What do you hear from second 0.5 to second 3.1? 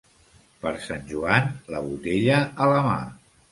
Per Sant Joan, la botella a la mà.